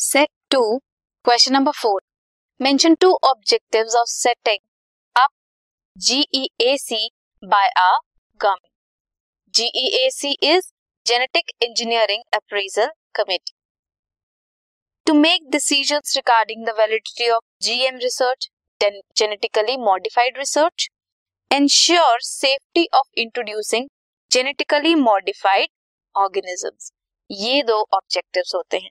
[0.00, 0.60] Set two
[1.24, 2.00] question number four
[2.60, 4.58] mention two objectives of setting
[5.16, 5.30] up
[5.96, 7.08] GEAC
[7.42, 7.90] by a
[8.40, 8.68] gummy
[9.54, 10.70] GEAC is
[11.06, 13.52] genetic engineering appraisal committee
[15.06, 18.48] to make decision regarding the validity of GM research
[18.80, 20.88] genetically modified research
[21.50, 23.88] ensure safety of introducing
[24.30, 25.68] genetically modified
[26.14, 26.90] organisms
[27.30, 28.90] ये दो objectives होते हैं।